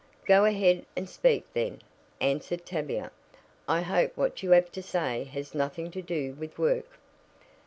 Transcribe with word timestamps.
"Go 0.25 0.45
ahead 0.45 0.87
and 0.95 1.07
speak, 1.07 1.45
then," 1.53 1.77
answered 2.19 2.65
Tavia. 2.65 3.11
"I 3.67 3.81
hope 3.81 4.17
what 4.17 4.41
you 4.41 4.49
have 4.49 4.71
to 4.71 4.81
say 4.81 5.25
has 5.25 5.53
nothing 5.53 5.91
to 5.91 6.01
do 6.01 6.33
with 6.39 6.57
work." 6.57 6.97